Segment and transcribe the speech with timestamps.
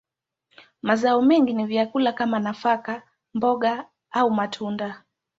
[0.81, 3.03] Mazao mengi ni vyakula kama nafaka,
[3.33, 5.03] mboga, au matunda.